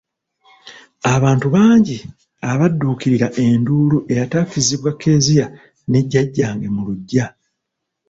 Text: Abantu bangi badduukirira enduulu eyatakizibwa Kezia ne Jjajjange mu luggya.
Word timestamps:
Abantu 1.15 1.47
bangi 1.55 1.97
badduukirira 2.59 3.27
enduulu 3.45 3.97
eyatakizibwa 4.11 4.91
Kezia 5.01 5.45
ne 5.89 5.99
Jjajjange 6.03 6.67
mu 6.75 6.81
luggya. 6.87 7.25